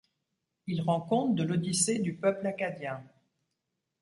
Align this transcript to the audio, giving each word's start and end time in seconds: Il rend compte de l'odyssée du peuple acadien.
Il 0.65 0.81
rend 0.81 0.99
compte 0.99 1.35
de 1.35 1.43
l'odyssée 1.43 1.99
du 1.99 2.15
peuple 2.15 2.47
acadien. 2.47 3.03